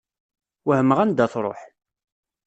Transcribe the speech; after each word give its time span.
Wehmeɣ 0.67 0.97
anda 1.03 1.31
tṛuḥ. 1.33 1.59